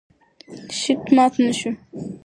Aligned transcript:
شیټ 0.79 1.01
مات 1.15 1.33
نه 1.43 1.51
شو. 1.59 1.71